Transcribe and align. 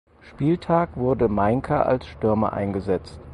Spieltag 0.21 0.97
wurde 0.97 1.27
Mainka 1.27 1.83
als 1.83 2.07
Stürmer 2.07 2.53
eingesetzt. 2.53 3.19